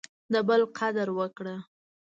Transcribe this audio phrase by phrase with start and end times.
[0.31, 1.55] د بل قدر وکړه.